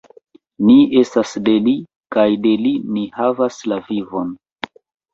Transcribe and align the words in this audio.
Ni 0.69 0.77
estas 1.01 1.33
de 1.51 1.55
Li 1.69 1.75
kaj 2.17 2.25
de 2.49 2.57
Li 2.65 2.75
ni 2.97 3.07
havas 3.21 3.63
la 3.71 3.81
vivon! 3.95 4.37